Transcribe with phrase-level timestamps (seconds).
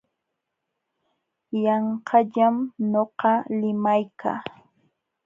[1.63, 2.55] Yanqallam
[2.91, 4.39] nuqa limaykaa.